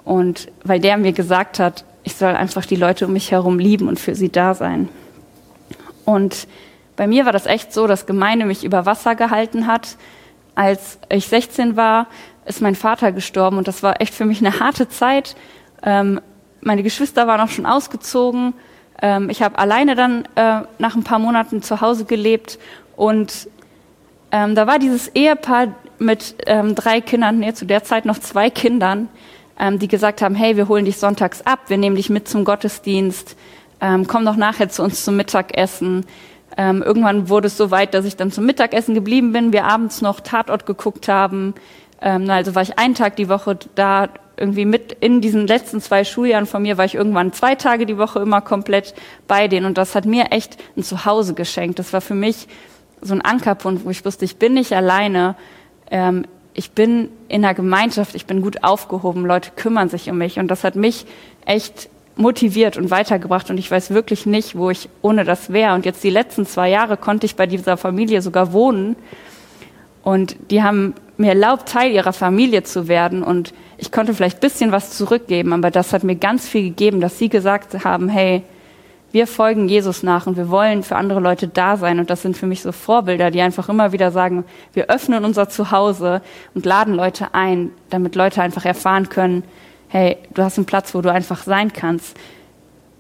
und 0.03 0.51
weil 0.65 0.81
der 0.81 0.97
mir 0.97 1.13
gesagt 1.13 1.57
hat, 1.57 1.85
ich 2.03 2.15
soll 2.15 2.31
einfach 2.31 2.65
die 2.65 2.75
Leute 2.75 3.07
um 3.07 3.13
mich 3.13 3.31
herum 3.31 3.59
lieben 3.59 3.87
und 3.87 3.97
für 3.97 4.15
sie 4.15 4.29
da 4.29 4.53
sein. 4.53 4.89
Und 6.09 6.47
bei 6.95 7.05
mir 7.05 7.25
war 7.25 7.31
das 7.31 7.45
echt 7.45 7.71
so, 7.71 7.85
dass 7.85 8.07
Gemeinde 8.07 8.47
mich 8.47 8.63
über 8.63 8.87
Wasser 8.87 9.13
gehalten 9.13 9.67
hat. 9.67 9.95
Als 10.55 10.97
ich 11.09 11.27
16 11.27 11.77
war, 11.77 12.07
ist 12.45 12.61
mein 12.61 12.73
Vater 12.73 13.11
gestorben 13.11 13.59
und 13.59 13.67
das 13.67 13.83
war 13.83 14.01
echt 14.01 14.15
für 14.15 14.25
mich 14.25 14.39
eine 14.39 14.59
harte 14.59 14.89
Zeit. 14.89 15.35
Ähm, 15.83 16.19
meine 16.61 16.81
Geschwister 16.81 17.27
waren 17.27 17.39
auch 17.41 17.49
schon 17.49 17.67
ausgezogen. 17.67 18.55
Ähm, 19.03 19.29
ich 19.29 19.43
habe 19.43 19.59
alleine 19.59 19.93
dann 19.93 20.25
äh, 20.33 20.61
nach 20.79 20.95
ein 20.95 21.03
paar 21.03 21.19
Monaten 21.19 21.61
zu 21.61 21.79
Hause 21.79 22.05
gelebt 22.05 22.57
und 22.95 23.47
ähm, 24.31 24.55
da 24.55 24.65
war 24.65 24.79
dieses 24.79 25.09
Ehepaar 25.09 25.67
mit 25.99 26.35
ähm, 26.47 26.73
drei 26.73 27.01
Kindern, 27.01 27.37
nee, 27.37 27.53
zu 27.53 27.67
der 27.67 27.83
Zeit 27.83 28.05
noch 28.05 28.17
zwei 28.17 28.49
Kindern, 28.49 29.09
ähm, 29.59 29.77
die 29.77 29.87
gesagt 29.87 30.23
haben, 30.23 30.33
hey, 30.33 30.57
wir 30.57 30.67
holen 30.69 30.85
dich 30.85 30.97
sonntags 30.97 31.43
ab, 31.43 31.59
wir 31.67 31.77
nehmen 31.77 31.95
dich 31.95 32.09
mit 32.09 32.27
zum 32.27 32.45
Gottesdienst, 32.45 33.37
ähm, 33.81 34.07
komm 34.07 34.25
doch 34.25 34.35
nachher 34.35 34.69
zu 34.69 34.83
uns 34.83 35.03
zum 35.03 35.15
Mittagessen. 35.15 36.05
Ähm, 36.57 36.81
irgendwann 36.81 37.29
wurde 37.29 37.47
es 37.47 37.57
so 37.57 37.71
weit, 37.71 37.93
dass 37.93 38.05
ich 38.05 38.15
dann 38.15 38.31
zum 38.31 38.45
Mittagessen 38.45 38.95
geblieben 38.95 39.31
bin, 39.31 39.53
wir 39.53 39.65
abends 39.65 40.01
noch 40.01 40.19
Tatort 40.19 40.65
geguckt 40.65 41.07
haben. 41.07 41.53
Ähm, 42.01 42.29
also 42.29 42.55
war 42.55 42.61
ich 42.61 42.77
einen 42.77 42.95
Tag 42.95 43.15
die 43.15 43.29
Woche 43.29 43.57
da, 43.75 44.09
irgendwie 44.39 44.65
mit 44.65 44.93
in 44.93 45.21
diesen 45.21 45.47
letzten 45.47 45.81
zwei 45.81 46.03
Schuljahren 46.05 46.45
von 46.45 46.61
mir 46.61 46.77
war 46.77 46.85
ich 46.85 46.95
irgendwann 46.95 47.33
zwei 47.33 47.55
Tage 47.55 47.85
die 47.85 47.97
Woche 47.97 48.19
immer 48.19 48.39
komplett 48.39 48.93
bei 49.27 49.49
denen 49.49 49.65
und 49.65 49.77
das 49.77 49.95
hat 49.95 50.05
mir 50.05 50.31
echt 50.31 50.57
ein 50.77 50.83
Zuhause 50.83 51.33
geschenkt. 51.33 51.77
Das 51.77 51.91
war 51.91 52.01
für 52.01 52.15
mich 52.15 52.47
so 53.01 53.13
ein 53.13 53.21
Ankerpunkt, 53.21 53.85
wo 53.85 53.89
ich 53.89 54.03
wusste, 54.05 54.25
ich 54.25 54.37
bin 54.37 54.53
nicht 54.53 54.71
alleine. 54.73 55.35
Ähm, 55.91 56.25
ich 56.53 56.71
bin 56.71 57.09
in 57.27 57.45
einer 57.45 57.53
Gemeinschaft, 57.53 58.15
ich 58.15 58.25
bin 58.25 58.41
gut 58.41 58.63
aufgehoben, 58.63 59.25
Leute 59.25 59.51
kümmern 59.55 59.89
sich 59.89 60.09
um 60.09 60.17
mich 60.17 60.39
und 60.39 60.49
das 60.49 60.63
hat 60.63 60.75
mich 60.75 61.05
echt 61.45 61.89
motiviert 62.19 62.77
und 62.77 62.91
weitergebracht 62.91 63.49
und 63.49 63.57
ich 63.57 63.71
weiß 63.71 63.91
wirklich 63.91 64.25
nicht, 64.25 64.57
wo 64.57 64.69
ich 64.69 64.89
ohne 65.01 65.23
das 65.23 65.53
wäre. 65.53 65.73
Und 65.73 65.85
jetzt 65.85 66.03
die 66.03 66.09
letzten 66.09 66.45
zwei 66.45 66.69
Jahre 66.69 66.97
konnte 66.97 67.25
ich 67.25 67.35
bei 67.35 67.47
dieser 67.47 67.77
Familie 67.77 68.21
sogar 68.21 68.51
wohnen 68.51 68.97
und 70.03 70.35
die 70.51 70.61
haben 70.61 70.93
mir 71.17 71.29
erlaubt, 71.29 71.69
Teil 71.69 71.91
ihrer 71.91 72.13
Familie 72.13 72.63
zu 72.63 72.87
werden 72.87 73.23
und 73.23 73.53
ich 73.77 73.91
konnte 73.91 74.13
vielleicht 74.13 74.41
bisschen 74.41 74.71
was 74.71 74.91
zurückgeben, 74.91 75.53
aber 75.53 75.71
das 75.71 75.93
hat 75.93 76.03
mir 76.03 76.15
ganz 76.15 76.47
viel 76.47 76.63
gegeben, 76.63 76.99
dass 76.99 77.17
sie 77.17 77.29
gesagt 77.29 77.85
haben, 77.85 78.09
hey, 78.09 78.43
wir 79.11 79.25
folgen 79.25 79.67
Jesus 79.67 80.03
nach 80.03 80.27
und 80.27 80.37
wir 80.37 80.49
wollen 80.49 80.83
für 80.83 80.95
andere 80.95 81.19
Leute 81.19 81.47
da 81.47 81.77
sein. 81.77 81.99
Und 81.99 82.11
das 82.11 82.21
sind 82.21 82.37
für 82.37 82.45
mich 82.45 82.61
so 82.61 82.71
Vorbilder, 82.71 83.31
die 83.31 83.41
einfach 83.41 83.67
immer 83.67 83.91
wieder 83.91 84.11
sagen, 84.11 84.43
wir 84.73 84.87
öffnen 84.89 85.25
unser 85.25 85.49
Zuhause 85.49 86.21
und 86.53 86.65
laden 86.65 86.93
Leute 86.93 87.33
ein, 87.33 87.71
damit 87.89 88.15
Leute 88.15 88.43
einfach 88.43 88.65
erfahren 88.65 89.09
können, 89.09 89.43
hey, 89.89 90.17
du 90.33 90.43
hast 90.43 90.57
einen 90.57 90.65
Platz, 90.65 90.95
wo 90.95 91.01
du 91.01 91.11
einfach 91.11 91.43
sein 91.43 91.73
kannst. 91.73 92.17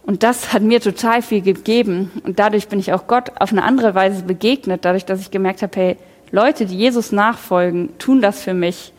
Und 0.03 0.23
das 0.23 0.53
hat 0.53 0.63
mir 0.63 0.81
total 0.81 1.21
viel 1.21 1.41
gegeben. 1.41 2.11
Und 2.23 2.39
dadurch 2.39 2.67
bin 2.67 2.79
ich 2.79 2.93
auch 2.93 3.05
Gott 3.07 3.31
auf 3.39 3.51
eine 3.51 3.63
andere 3.63 3.95
Weise 3.95 4.23
begegnet, 4.23 4.83
dadurch, 4.83 5.05
dass 5.05 5.21
ich 5.21 5.31
gemerkt 5.31 5.61
habe, 5.61 5.79
hey, 5.79 5.97
Leute, 6.31 6.65
die 6.65 6.77
Jesus 6.77 7.11
nachfolgen, 7.11 7.97
tun 7.99 8.21
das 8.21 8.41
für 8.41 8.53
mich, 8.53 8.91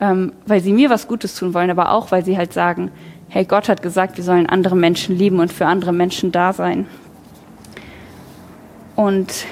ähm, 0.00 0.32
weil 0.46 0.60
sie 0.60 0.72
mir 0.72 0.90
was 0.90 1.08
Gutes 1.08 1.34
tun 1.34 1.54
wollen, 1.54 1.70
aber 1.70 1.90
auch, 1.90 2.10
weil 2.10 2.24
sie 2.24 2.36
halt 2.36 2.52
sagen, 2.52 2.90
hey, 3.28 3.46
Gott 3.46 3.68
hat 3.68 3.82
gesagt, 3.82 4.18
wir 4.18 4.24
sollen 4.24 4.46
andere 4.46 4.76
Menschen 4.76 5.16
lieben 5.16 5.40
und 5.40 5.52
für 5.52 5.66
andere 5.66 5.92
Menschen 5.92 6.32
da 6.32 6.52
sein. 6.52 6.86
Und 8.94 9.46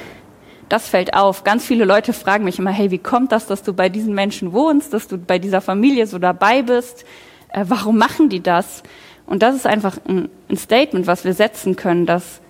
das 0.68 0.88
fällt 0.88 1.14
auf. 1.14 1.44
Ganz 1.44 1.64
viele 1.64 1.84
Leute 1.86 2.12
fragen 2.12 2.44
mich 2.44 2.58
immer, 2.58 2.70
hey, 2.70 2.90
wie 2.90 2.98
kommt 2.98 3.32
das, 3.32 3.46
dass 3.46 3.62
du 3.62 3.72
bei 3.72 3.88
diesen 3.88 4.14
Menschen 4.14 4.52
wohnst, 4.52 4.92
dass 4.92 5.08
du 5.08 5.16
bei 5.16 5.38
dieser 5.38 5.62
Familie 5.62 6.06
so 6.06 6.18
dabei 6.18 6.62
bist? 6.62 7.06
Äh, 7.52 7.64
warum 7.68 7.98
machen 7.98 8.28
die 8.28 8.42
das? 8.42 8.82
Und 9.26 9.42
das 9.42 9.54
ist 9.54 9.66
einfach 9.66 9.98
ein, 10.08 10.28
Statement, 10.56 11.06
was 11.06 11.24
wir 11.24 11.34
setzen 11.34 11.76
können, 11.76 12.06
dass, 12.06 12.40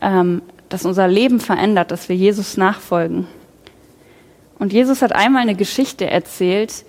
ähm, 0.00 0.42
dass 0.68 0.86
unser 0.86 1.08
Leben 1.08 1.40
verändert, 1.40 1.90
dass 1.90 2.08
wir 2.08 2.16
Jesus 2.16 2.56
nachfolgen. 2.56 3.26
Und 4.58 4.72
Jesus 4.72 5.02
hat 5.02 5.12
einmal 5.12 5.42
eine 5.42 5.54
Geschichte 5.54 6.08
erzählt, 6.08 6.84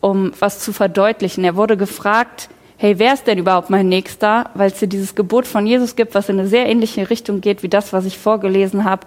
um 0.00 0.32
was 0.38 0.60
zu 0.60 0.72
verdeutlichen. 0.72 1.44
Er 1.44 1.56
wurde 1.56 1.76
gefragt, 1.76 2.48
hey, 2.76 2.98
wer 2.98 3.14
ist 3.14 3.26
denn 3.26 3.38
überhaupt 3.38 3.70
mein 3.70 3.88
Nächster? 3.88 4.50
Weil 4.54 4.70
es 4.70 4.78
hier 4.78 4.88
dieses 4.88 5.14
Gebot 5.14 5.46
von 5.46 5.66
Jesus 5.66 5.96
gibt, 5.96 6.14
was 6.14 6.28
in 6.28 6.38
eine 6.38 6.48
sehr 6.48 6.66
ähnliche 6.66 7.08
Richtung 7.10 7.40
geht 7.40 7.62
wie 7.62 7.68
das, 7.68 7.92
was 7.92 8.04
ich 8.04 8.18
vorgelesen 8.18 8.84
habe, 8.84 9.06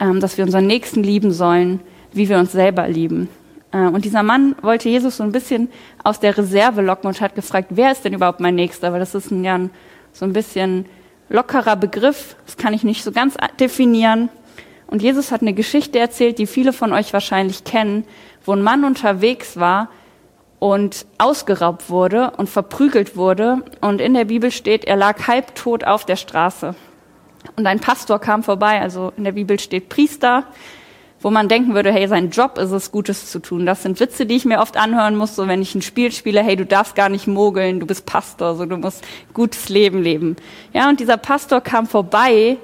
ähm, 0.00 0.20
dass 0.20 0.36
wir 0.36 0.44
unseren 0.44 0.66
Nächsten 0.66 1.02
lieben 1.02 1.32
sollen, 1.32 1.80
wie 2.12 2.28
wir 2.28 2.38
uns 2.38 2.52
selber 2.52 2.86
lieben. 2.88 3.28
Äh, 3.72 3.86
und 3.88 4.04
dieser 4.04 4.22
Mann 4.22 4.54
wollte 4.62 4.88
Jesus 4.88 5.18
so 5.18 5.22
ein 5.22 5.32
bisschen 5.32 5.68
aus 6.04 6.20
der 6.20 6.36
Reserve 6.36 6.82
locken 6.82 7.08
und 7.08 7.20
hat 7.20 7.34
gefragt, 7.34 7.68
wer 7.70 7.92
ist 7.92 8.04
denn 8.04 8.14
überhaupt 8.14 8.40
mein 8.40 8.54
Nächster? 8.54 8.92
Weil 8.92 9.00
das 9.00 9.14
ist 9.14 9.30
ein, 9.30 9.44
ja, 9.44 9.58
so 10.12 10.24
ein 10.24 10.32
bisschen 10.32 10.86
lockerer 11.28 11.76
Begriff, 11.76 12.36
das 12.46 12.56
kann 12.56 12.72
ich 12.72 12.82
nicht 12.82 13.04
so 13.04 13.12
ganz 13.12 13.36
definieren. 13.60 14.30
Und 14.86 15.02
Jesus 15.02 15.30
hat 15.30 15.42
eine 15.42 15.52
Geschichte 15.52 15.98
erzählt, 15.98 16.38
die 16.38 16.46
viele 16.46 16.72
von 16.72 16.92
euch 16.92 17.12
wahrscheinlich 17.12 17.64
kennen, 17.64 18.04
wo 18.44 18.52
ein 18.52 18.62
Mann 18.62 18.84
unterwegs 18.84 19.58
war 19.58 19.90
und 20.58 21.06
ausgeraubt 21.18 21.90
wurde 21.90 22.32
und 22.38 22.48
verprügelt 22.48 23.14
wurde. 23.14 23.62
Und 23.82 24.00
in 24.00 24.14
der 24.14 24.24
Bibel 24.24 24.50
steht, 24.50 24.86
er 24.86 24.96
lag 24.96 25.28
halbtot 25.28 25.84
auf 25.84 26.06
der 26.06 26.16
Straße. 26.16 26.74
Und 27.56 27.66
ein 27.66 27.80
Pastor 27.80 28.18
kam 28.18 28.42
vorbei, 28.42 28.80
also 28.80 29.12
in 29.16 29.24
der 29.24 29.32
Bibel 29.32 29.60
steht 29.60 29.88
Priester, 29.90 30.44
wo 31.20 31.30
man 31.30 31.48
denken 31.48 31.74
würde, 31.74 31.92
hey, 31.92 32.06
sein 32.06 32.30
Job 32.30 32.58
ist 32.58 32.70
es, 32.70 32.92
Gutes 32.92 33.30
zu 33.30 33.40
tun. 33.40 33.66
Das 33.66 33.82
sind 33.82 33.98
Witze, 33.98 34.24
die 34.24 34.36
ich 34.36 34.44
mir 34.44 34.60
oft 34.60 34.76
anhören 34.76 35.16
muss, 35.16 35.34
so 35.34 35.48
wenn 35.48 35.60
ich 35.60 35.74
ein 35.74 35.82
Spiel 35.82 36.12
spiele, 36.12 36.42
hey, 36.42 36.56
du 36.56 36.64
darfst 36.64 36.94
gar 36.94 37.08
nicht 37.08 37.26
mogeln, 37.26 37.80
du 37.80 37.86
bist 37.86 38.06
Pastor, 38.06 38.54
so 38.54 38.66
du 38.66 38.76
musst 38.76 39.04
gutes 39.34 39.68
Leben 39.68 40.02
leben. 40.02 40.36
Ja, 40.72 40.88
und 40.88 41.00
dieser 41.00 41.16
Pastor 41.16 41.60
kam 41.60 41.86
vorbei 41.86 42.58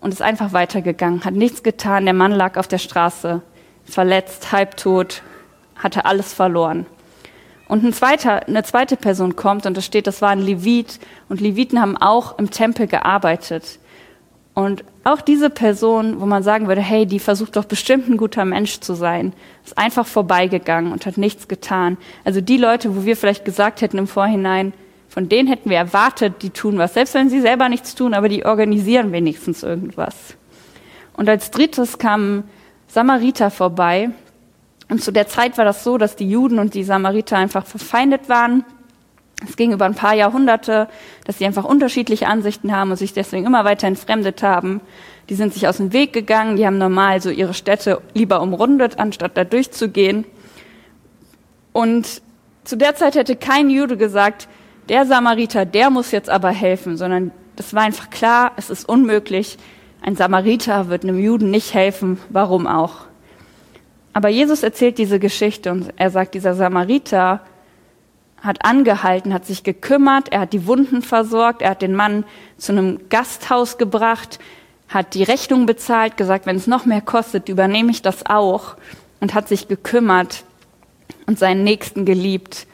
und 0.00 0.12
ist 0.12 0.22
einfach 0.22 0.52
weitergegangen, 0.52 1.24
hat 1.24 1.34
nichts 1.34 1.62
getan. 1.62 2.04
Der 2.04 2.14
Mann 2.14 2.32
lag 2.32 2.56
auf 2.56 2.68
der 2.68 2.78
Straße, 2.78 3.40
verletzt, 3.84 4.52
halbtot, 4.52 5.22
hatte 5.76 6.04
alles 6.04 6.34
verloren. 6.34 6.86
Und 7.66 7.84
ein 7.84 7.92
zweiter, 7.92 8.46
eine 8.46 8.64
zweite 8.64 8.96
Person 8.96 9.36
kommt 9.36 9.64
und 9.64 9.76
da 9.76 9.80
steht, 9.80 10.06
das 10.06 10.20
war 10.20 10.30
ein 10.30 10.40
Levit 10.40 10.98
und 11.28 11.40
Leviten 11.40 11.80
haben 11.80 11.96
auch 11.96 12.36
im 12.38 12.50
Tempel 12.50 12.88
gearbeitet. 12.88 13.78
Und 14.52 14.84
auch 15.04 15.20
diese 15.20 15.48
Person, 15.48 16.20
wo 16.20 16.26
man 16.26 16.42
sagen 16.42 16.66
würde, 16.68 16.80
hey, 16.80 17.06
die 17.06 17.20
versucht 17.20 17.56
doch 17.56 17.64
bestimmt 17.64 18.08
ein 18.08 18.16
guter 18.16 18.44
Mensch 18.44 18.80
zu 18.80 18.94
sein, 18.94 19.32
ist 19.64 19.78
einfach 19.78 20.06
vorbeigegangen 20.06 20.92
und 20.92 21.06
hat 21.06 21.18
nichts 21.18 21.48
getan. 21.48 21.96
Also 22.24 22.40
die 22.40 22.56
Leute, 22.56 22.96
wo 22.96 23.04
wir 23.04 23.16
vielleicht 23.16 23.44
gesagt 23.44 23.80
hätten 23.80 23.98
im 23.98 24.08
Vorhinein, 24.08 24.72
von 25.08 25.28
denen 25.28 25.48
hätten 25.48 25.70
wir 25.70 25.76
erwartet, 25.76 26.42
die 26.42 26.50
tun 26.50 26.78
was. 26.78 26.94
Selbst 26.94 27.14
wenn 27.14 27.30
sie 27.30 27.40
selber 27.40 27.68
nichts 27.68 27.94
tun, 27.94 28.14
aber 28.14 28.28
die 28.28 28.44
organisieren 28.44 29.12
wenigstens 29.12 29.62
irgendwas. 29.62 30.36
Und 31.14 31.28
als 31.28 31.50
drittes 31.50 31.98
kamen 31.98 32.44
Samariter 32.86 33.50
vorbei. 33.50 34.10
Und 34.88 35.02
zu 35.02 35.12
der 35.12 35.28
Zeit 35.28 35.58
war 35.58 35.64
das 35.64 35.84
so, 35.84 35.98
dass 35.98 36.16
die 36.16 36.28
Juden 36.28 36.58
und 36.58 36.74
die 36.74 36.84
Samariter 36.84 37.36
einfach 37.36 37.66
verfeindet 37.66 38.28
waren. 38.28 38.64
Es 39.46 39.56
ging 39.56 39.72
über 39.72 39.86
ein 39.86 39.94
paar 39.94 40.14
Jahrhunderte, 40.14 40.88
dass 41.24 41.38
sie 41.38 41.46
einfach 41.46 41.64
unterschiedliche 41.64 42.26
Ansichten 42.26 42.74
haben 42.74 42.90
und 42.90 42.96
sich 42.96 43.12
deswegen 43.12 43.46
immer 43.46 43.64
weiter 43.64 43.86
entfremdet 43.86 44.42
haben. 44.42 44.80
Die 45.28 45.34
sind 45.34 45.54
sich 45.54 45.66
aus 45.66 45.78
dem 45.78 45.92
Weg 45.92 46.12
gegangen, 46.12 46.56
die 46.56 46.66
haben 46.66 46.78
normal 46.78 47.22
so 47.22 47.30
ihre 47.30 47.54
Städte 47.54 48.02
lieber 48.14 48.42
umrundet, 48.42 48.98
anstatt 48.98 49.36
da 49.36 49.44
durchzugehen. 49.44 50.24
Und 51.72 52.20
zu 52.64 52.76
der 52.76 52.94
Zeit 52.96 53.14
hätte 53.14 53.36
kein 53.36 53.70
Jude 53.70 53.96
gesagt, 53.96 54.48
der 54.88 55.06
Samariter, 55.06 55.64
der 55.64 55.90
muss 55.90 56.10
jetzt 56.10 56.28
aber 56.28 56.50
helfen, 56.50 56.96
sondern 56.96 57.30
das 57.56 57.74
war 57.74 57.82
einfach 57.82 58.10
klar, 58.10 58.52
es 58.56 58.70
ist 58.70 58.88
unmöglich. 58.88 59.56
Ein 60.02 60.16
Samariter 60.16 60.88
wird 60.88 61.04
einem 61.04 61.18
Juden 61.18 61.50
nicht 61.50 61.74
helfen, 61.74 62.18
warum 62.28 62.66
auch. 62.66 63.06
Aber 64.12 64.28
Jesus 64.28 64.62
erzählt 64.62 64.98
diese 64.98 65.20
Geschichte 65.20 65.70
und 65.70 65.92
er 65.96 66.10
sagt, 66.10 66.34
dieser 66.34 66.54
Samariter 66.54 67.40
hat 68.42 68.64
angehalten, 68.64 69.34
hat 69.34 69.46
sich 69.46 69.62
gekümmert, 69.62 70.32
er 70.32 70.40
hat 70.40 70.52
die 70.52 70.66
Wunden 70.66 71.02
versorgt, 71.02 71.62
er 71.62 71.70
hat 71.70 71.82
den 71.82 71.94
Mann 71.94 72.24
zu 72.56 72.72
einem 72.72 73.08
Gasthaus 73.08 73.78
gebracht, 73.78 74.38
hat 74.88 75.14
die 75.14 75.22
Rechnung 75.22 75.66
bezahlt, 75.66 76.16
gesagt, 76.16 76.46
wenn 76.46 76.56
es 76.56 76.66
noch 76.66 76.84
mehr 76.84 77.00
kostet, 77.00 77.48
übernehme 77.48 77.90
ich 77.90 78.02
das 78.02 78.26
auch 78.26 78.76
und 79.20 79.34
hat 79.34 79.48
sich 79.48 79.68
gekümmert 79.68 80.44
und 81.26 81.38
seinen 81.38 81.64
Nächsten 81.64 82.04
geliebt 82.04 82.66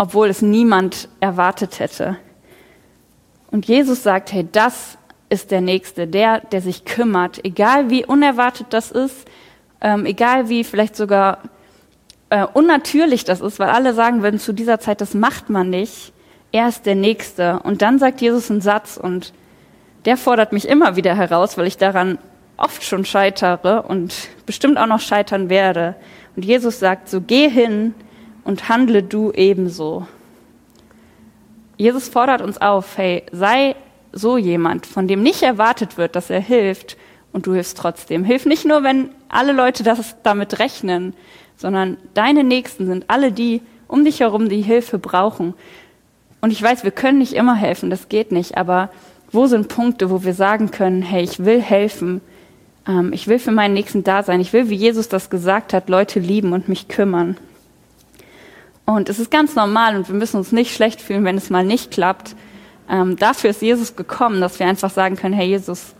obwohl 0.00 0.30
es 0.30 0.40
niemand 0.40 1.10
erwartet 1.20 1.78
hätte. 1.78 2.16
Und 3.50 3.66
Jesus 3.66 4.02
sagt, 4.02 4.32
hey, 4.32 4.48
das 4.50 4.96
ist 5.28 5.50
der 5.50 5.60
Nächste, 5.60 6.06
der, 6.06 6.40
der 6.40 6.62
sich 6.62 6.86
kümmert, 6.86 7.44
egal 7.44 7.90
wie 7.90 8.06
unerwartet 8.06 8.68
das 8.70 8.90
ist, 8.90 9.28
ähm, 9.82 10.06
egal 10.06 10.48
wie 10.48 10.64
vielleicht 10.64 10.96
sogar 10.96 11.40
äh, 12.30 12.46
unnatürlich 12.52 13.24
das 13.24 13.40
ist, 13.40 13.58
weil 13.58 13.70
alle 13.70 13.94
sagen 13.94 14.22
würden 14.22 14.40
zu 14.40 14.52
dieser 14.52 14.80
Zeit, 14.80 15.00
das 15.00 15.14
macht 15.14 15.50
man 15.50 15.70
nicht. 15.70 16.12
Er 16.52 16.68
ist 16.68 16.86
der 16.86 16.94
Nächste. 16.94 17.60
Und 17.60 17.82
dann 17.82 17.98
sagt 17.98 18.20
Jesus 18.20 18.50
einen 18.50 18.60
Satz 18.60 18.96
und 18.96 19.32
der 20.04 20.16
fordert 20.16 20.52
mich 20.52 20.66
immer 20.66 20.96
wieder 20.96 21.14
heraus, 21.14 21.58
weil 21.58 21.66
ich 21.66 21.76
daran 21.76 22.18
oft 22.56 22.82
schon 22.82 23.04
scheitere 23.04 23.82
und 23.82 24.14
bestimmt 24.46 24.78
auch 24.78 24.86
noch 24.86 25.00
scheitern 25.00 25.50
werde. 25.50 25.94
Und 26.36 26.44
Jesus 26.44 26.78
sagt 26.78 27.08
so, 27.08 27.20
geh 27.20 27.48
hin, 27.48 27.94
und 28.44 28.68
handle 28.68 29.02
du 29.02 29.32
ebenso. 29.32 30.06
Jesus 31.76 32.08
fordert 32.08 32.42
uns 32.42 32.60
auf, 32.60 32.98
hey, 32.98 33.24
sei 33.32 33.76
so 34.12 34.36
jemand, 34.36 34.86
von 34.86 35.08
dem 35.08 35.22
nicht 35.22 35.42
erwartet 35.42 35.96
wird, 35.96 36.16
dass 36.16 36.30
er 36.30 36.40
hilft 36.40 36.96
und 37.32 37.46
du 37.46 37.54
hilfst 37.54 37.78
trotzdem. 37.78 38.24
Hilf 38.24 38.46
nicht 38.46 38.64
nur, 38.64 38.82
wenn 38.82 39.10
alle 39.28 39.52
Leute 39.52 39.82
das 39.82 40.16
damit 40.22 40.58
rechnen, 40.58 41.14
sondern 41.56 41.96
deine 42.14 42.44
Nächsten 42.44 42.86
sind 42.86 43.04
alle 43.08 43.32
die 43.32 43.60
um 43.86 44.04
dich 44.04 44.20
herum, 44.20 44.48
die 44.48 44.62
Hilfe 44.62 44.98
brauchen. 44.98 45.54
Und 46.40 46.52
ich 46.52 46.62
weiß, 46.62 46.84
wir 46.84 46.90
können 46.90 47.18
nicht 47.18 47.34
immer 47.34 47.54
helfen, 47.54 47.90
das 47.90 48.08
geht 48.08 48.32
nicht, 48.32 48.56
aber 48.56 48.90
wo 49.32 49.46
sind 49.46 49.68
Punkte, 49.68 50.10
wo 50.10 50.24
wir 50.24 50.34
sagen 50.34 50.70
können, 50.70 51.02
hey, 51.02 51.22
ich 51.22 51.44
will 51.44 51.60
helfen, 51.60 52.20
ähm, 52.86 53.12
ich 53.12 53.28
will 53.28 53.38
für 53.38 53.50
meinen 53.50 53.74
Nächsten 53.74 54.04
da 54.04 54.22
sein, 54.22 54.40
ich 54.40 54.52
will, 54.52 54.70
wie 54.70 54.76
Jesus 54.76 55.08
das 55.08 55.28
gesagt 55.28 55.72
hat, 55.72 55.88
Leute 55.88 56.18
lieben 56.20 56.52
und 56.52 56.68
mich 56.68 56.88
kümmern. 56.88 57.36
Und 58.86 59.08
es 59.08 59.18
ist 59.18 59.30
ganz 59.30 59.54
normal 59.54 59.96
und 59.96 60.08
wir 60.08 60.14
müssen 60.16 60.38
uns 60.38 60.50
nicht 60.50 60.74
schlecht 60.74 61.00
fühlen, 61.00 61.24
wenn 61.24 61.36
es 61.36 61.50
mal 61.50 61.64
nicht 61.64 61.90
klappt. 61.90 62.34
Ähm, 62.88 63.16
dafür 63.16 63.50
ist 63.50 63.62
Jesus 63.62 63.94
gekommen, 63.94 64.40
dass 64.40 64.58
wir 64.58 64.66
einfach 64.66 64.90
sagen 64.90 65.16
können, 65.16 65.34
Herr 65.34 65.44
Jesus, 65.44 65.94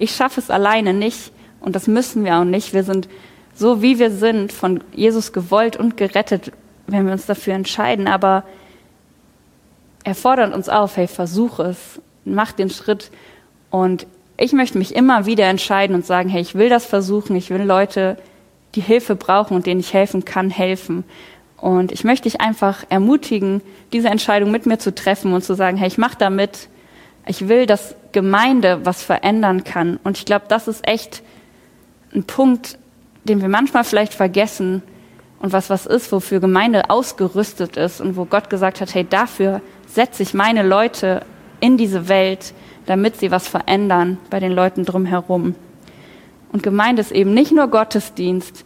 ich 0.00 0.16
schaffe 0.16 0.40
es 0.40 0.50
alleine 0.50 0.92
nicht 0.92 1.30
und 1.60 1.76
das 1.76 1.86
müssen 1.86 2.24
wir 2.24 2.36
auch 2.36 2.44
nicht. 2.44 2.72
Wir 2.72 2.82
sind 2.82 3.08
so, 3.54 3.82
wie 3.82 3.98
wir 3.98 4.10
sind, 4.10 4.52
von 4.52 4.82
Jesus 4.92 5.32
gewollt 5.32 5.76
und 5.76 5.96
gerettet, 5.96 6.52
wenn 6.86 7.06
wir 7.06 7.12
uns 7.12 7.26
dafür 7.26 7.54
entscheiden. 7.54 8.08
Aber 8.08 8.44
er 10.02 10.14
fordert 10.14 10.54
uns 10.54 10.68
auf, 10.68 10.96
hey, 10.96 11.06
versuch 11.06 11.58
es, 11.58 12.00
mach 12.24 12.52
den 12.52 12.70
Schritt. 12.70 13.10
Und 13.70 14.06
ich 14.38 14.52
möchte 14.52 14.78
mich 14.78 14.94
immer 14.94 15.26
wieder 15.26 15.44
entscheiden 15.44 15.94
und 15.94 16.06
sagen, 16.06 16.30
hey, 16.30 16.40
ich 16.40 16.54
will 16.54 16.70
das 16.70 16.86
versuchen, 16.86 17.36
ich 17.36 17.50
will 17.50 17.62
Leute, 17.62 18.16
die 18.74 18.80
Hilfe 18.80 19.16
brauchen 19.16 19.54
und 19.54 19.66
denen 19.66 19.80
ich 19.80 19.92
helfen 19.92 20.24
kann, 20.24 20.48
helfen. 20.48 21.04
Und 21.58 21.92
ich 21.92 22.04
möchte 22.04 22.22
dich 22.22 22.40
einfach 22.40 22.84
ermutigen, 22.88 23.60
diese 23.92 24.08
Entscheidung 24.08 24.50
mit 24.50 24.64
mir 24.64 24.78
zu 24.78 24.94
treffen 24.94 25.34
und 25.34 25.44
zu 25.44 25.54
sagen, 25.54 25.76
hey, 25.76 25.88
ich 25.88 25.98
mache 25.98 26.16
da 26.18 26.30
mit. 26.30 26.68
Ich 27.26 27.48
will, 27.48 27.66
dass 27.66 27.94
Gemeinde 28.12 28.80
was 28.84 29.02
verändern 29.02 29.64
kann. 29.64 29.98
Und 30.02 30.18
ich 30.18 30.24
glaube, 30.24 30.46
das 30.48 30.68
ist 30.68 30.86
echt 30.86 31.22
ein 32.14 32.24
Punkt, 32.24 32.78
den 33.24 33.40
wir 33.40 33.48
manchmal 33.48 33.84
vielleicht 33.84 34.14
vergessen 34.14 34.82
und 35.40 35.52
was 35.52 35.70
was 35.70 35.86
ist, 35.86 36.12
wofür 36.12 36.40
Gemeinde 36.40 36.90
ausgerüstet 36.90 37.76
ist 37.76 38.00
und 38.00 38.16
wo 38.16 38.24
Gott 38.24 38.50
gesagt 38.50 38.80
hat, 38.80 38.94
hey, 38.94 39.06
dafür 39.08 39.60
setze 39.86 40.22
ich 40.22 40.34
meine 40.34 40.62
Leute 40.62 41.22
in 41.60 41.76
diese 41.76 42.08
Welt, 42.08 42.52
damit 42.86 43.16
sie 43.16 43.30
was 43.30 43.48
verändern 43.48 44.18
bei 44.30 44.40
den 44.40 44.52
Leuten 44.52 44.84
drumherum. 44.84 45.54
Und 46.52 46.62
Gemeinde 46.62 47.00
ist 47.00 47.12
eben 47.12 47.32
nicht 47.32 47.52
nur 47.52 47.68
Gottesdienst, 47.68 48.64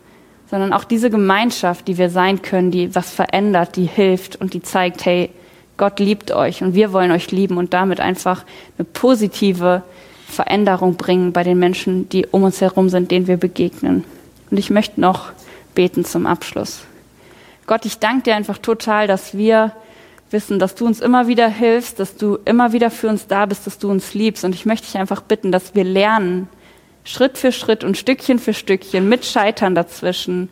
sondern 0.51 0.73
auch 0.73 0.85
diese 0.85 1.11
Gemeinschaft, 1.11 1.87
die 1.89 1.99
wir 1.99 2.11
sein 2.11 2.43
können, 2.43 2.71
die 2.71 2.95
was 2.95 3.11
verändert, 3.11 3.77
die 3.77 3.87
hilft 3.87 4.37
und 4.37 4.55
die 4.55 4.63
zeigt, 4.63 5.05
hey, 5.05 5.31
Gott 5.77 5.99
liebt 5.99 6.31
euch 6.31 6.63
und 6.63 6.75
wir 6.75 6.93
wollen 6.93 7.11
euch 7.11 7.31
lieben 7.31 7.57
und 7.57 7.75
damit 7.75 8.01
einfach 8.01 8.45
eine 8.79 8.85
positive 8.85 9.83
Veränderung 10.27 10.97
bringen 10.97 11.33
bei 11.33 11.43
den 11.43 11.59
Menschen, 11.59 12.09
die 12.09 12.27
um 12.27 12.45
uns 12.45 12.61
herum 12.61 12.89
sind, 12.89 13.11
denen 13.11 13.27
wir 13.27 13.37
begegnen. 13.37 14.05
Und 14.51 14.59
ich 14.59 14.71
möchte 14.71 15.01
noch 15.01 15.33
beten 15.75 16.05
zum 16.05 16.27
Abschluss. 16.27 16.83
Gott, 17.67 17.87
ich 17.87 17.99
danke 17.99 18.25
dir 18.25 18.37
einfach 18.37 18.59
total, 18.59 19.07
dass 19.07 19.37
wir 19.37 19.73
wissen, 20.31 20.59
dass 20.59 20.75
du 20.75 20.87
uns 20.87 21.01
immer 21.01 21.29
wieder 21.29 21.49
hilfst, 21.49 21.99
dass 21.99 22.17
du 22.17 22.39
immer 22.45 22.73
wieder 22.73 22.91
für 22.91 23.09
uns 23.09 23.27
da 23.27 23.47
bist, 23.47 23.67
dass 23.67 23.79
du 23.79 23.91
uns 23.91 24.15
liebst. 24.15 24.45
Und 24.45 24.55
ich 24.55 24.67
möchte 24.67 24.87
dich 24.87 24.99
einfach 24.99 25.23
bitten, 25.23 25.53
dass 25.53 25.75
wir 25.75 25.85
lernen, 25.85 26.49
Schritt 27.05 27.39
für 27.39 27.53
Schritt 27.53 27.85
und 27.85 27.97
Stückchen 27.99 28.39
für 28.39 28.55
Stückchen 28.55 29.09
mit 29.09 29.25
Scheitern 29.25 29.75
dazwischen 29.75 30.49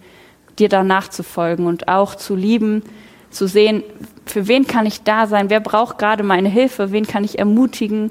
dir 0.58 0.68
danach 0.68 1.08
zu 1.08 1.22
folgen 1.22 1.66
und 1.66 1.88
auch 1.88 2.14
zu 2.14 2.36
lieben, 2.36 2.82
zu 3.30 3.46
sehen, 3.46 3.82
für 4.26 4.48
wen 4.48 4.66
kann 4.66 4.86
ich 4.86 5.02
da 5.02 5.26
sein, 5.26 5.50
wer 5.50 5.60
braucht 5.60 5.98
gerade 5.98 6.22
meine 6.22 6.48
Hilfe, 6.48 6.92
wen 6.92 7.06
kann 7.06 7.24
ich 7.24 7.38
ermutigen, 7.38 8.10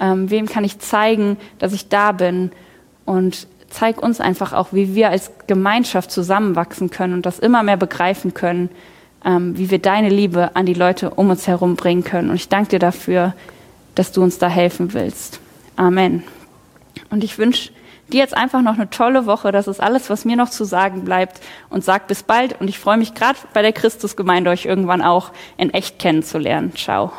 ähm, 0.00 0.30
wem 0.30 0.46
kann 0.46 0.64
ich 0.64 0.78
zeigen, 0.78 1.36
dass 1.58 1.72
ich 1.72 1.88
da 1.88 2.12
bin 2.12 2.50
und 3.04 3.46
zeig 3.70 4.02
uns 4.02 4.20
einfach 4.20 4.52
auch, 4.52 4.72
wie 4.72 4.94
wir 4.94 5.10
als 5.10 5.32
Gemeinschaft 5.46 6.10
zusammenwachsen 6.10 6.90
können 6.90 7.14
und 7.14 7.26
das 7.26 7.38
immer 7.38 7.62
mehr 7.62 7.76
begreifen 7.76 8.34
können, 8.34 8.68
ähm, 9.24 9.56
wie 9.56 9.70
wir 9.70 9.78
deine 9.78 10.08
Liebe 10.08 10.54
an 10.54 10.66
die 10.66 10.74
Leute 10.74 11.10
um 11.10 11.30
uns 11.30 11.46
herum 11.46 11.76
bringen 11.76 12.04
können. 12.04 12.30
Und 12.30 12.36
ich 12.36 12.48
danke 12.48 12.70
dir 12.70 12.78
dafür, 12.78 13.34
dass 13.94 14.12
du 14.12 14.22
uns 14.22 14.38
da 14.38 14.48
helfen 14.48 14.92
willst. 14.94 15.40
Amen. 15.76 16.22
Und 17.10 17.24
ich 17.24 17.38
wünsche 17.38 17.70
dir 18.12 18.20
jetzt 18.20 18.36
einfach 18.36 18.62
noch 18.62 18.74
eine 18.74 18.90
tolle 18.90 19.26
Woche. 19.26 19.52
Das 19.52 19.66
ist 19.66 19.80
alles, 19.80 20.10
was 20.10 20.24
mir 20.24 20.36
noch 20.36 20.50
zu 20.50 20.64
sagen 20.64 21.04
bleibt. 21.04 21.40
Und 21.70 21.84
sag 21.84 22.06
bis 22.06 22.22
bald. 22.22 22.60
Und 22.60 22.68
ich 22.68 22.78
freue 22.78 22.96
mich 22.96 23.14
gerade 23.14 23.38
bei 23.52 23.62
der 23.62 23.72
Christusgemeinde 23.72 24.50
euch 24.50 24.66
irgendwann 24.66 25.02
auch 25.02 25.30
in 25.56 25.70
echt 25.70 25.98
kennenzulernen. 25.98 26.74
Ciao. 26.76 27.12